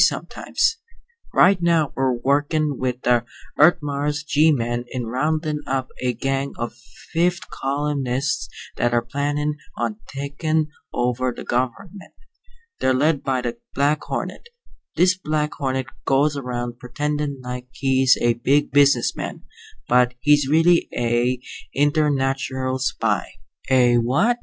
sometimes. 0.00 0.78
Right 1.34 1.60
now 1.60 1.92
we're 1.94 2.14
workin' 2.16 2.78
with 2.78 3.02
the 3.02 3.26
Earth 3.58 3.80
Mars 3.82 4.24
G 4.26 4.50
men 4.50 4.86
in 4.88 5.04
roundin' 5.08 5.60
up 5.66 5.88
a 6.00 6.14
gang 6.14 6.54
of 6.56 6.72
fifth 7.12 7.50
columnists 7.50 8.48
that 8.78 8.94
are 8.94 9.02
plannin' 9.04 9.58
on 9.76 9.98
takin' 10.06 10.68
over 10.94 11.34
the 11.36 11.44
gov'ment. 11.44 12.14
They're 12.80 12.94
led 12.94 13.22
by 13.22 13.42
the 13.42 13.58
Black 13.74 14.02
Hornet. 14.04 14.48
This 14.96 15.18
Black 15.18 15.52
Hornet 15.52 15.84
goes 16.06 16.34
around 16.34 16.78
pretendin' 16.78 17.42
like 17.42 17.68
he's 17.72 18.16
a 18.22 18.32
big 18.42 18.72
business 18.72 19.14
man, 19.14 19.42
but 19.86 20.14
he's 20.20 20.48
really 20.48 20.88
a 20.96 21.42
internatural 21.76 22.80
spy." 22.80 23.32
"A 23.70 23.98
what?" 23.98 24.38